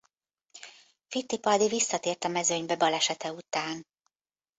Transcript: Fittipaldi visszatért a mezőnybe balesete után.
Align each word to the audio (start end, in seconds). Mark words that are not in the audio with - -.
Fittipaldi 1.07 1.67
visszatért 1.67 2.23
a 2.23 2.27
mezőnybe 2.27 2.75
balesete 2.75 3.31
után. 3.31 3.85